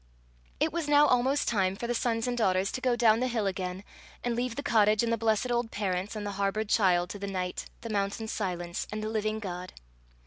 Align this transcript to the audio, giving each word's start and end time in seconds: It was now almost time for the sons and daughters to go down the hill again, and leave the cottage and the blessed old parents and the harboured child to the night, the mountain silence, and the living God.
It 0.59 0.73
was 0.73 0.87
now 0.87 1.05
almost 1.05 1.47
time 1.47 1.75
for 1.75 1.85
the 1.85 1.93
sons 1.93 2.25
and 2.27 2.35
daughters 2.35 2.71
to 2.71 2.81
go 2.81 2.95
down 2.95 3.19
the 3.19 3.27
hill 3.27 3.45
again, 3.45 3.83
and 4.23 4.35
leave 4.35 4.55
the 4.55 4.63
cottage 4.63 5.03
and 5.03 5.13
the 5.13 5.15
blessed 5.17 5.51
old 5.51 5.69
parents 5.69 6.15
and 6.15 6.25
the 6.25 6.31
harboured 6.41 6.69
child 6.69 7.11
to 7.11 7.19
the 7.19 7.27
night, 7.27 7.67
the 7.81 7.89
mountain 7.91 8.27
silence, 8.27 8.87
and 8.91 9.03
the 9.03 9.09
living 9.09 9.37
God. 9.37 9.73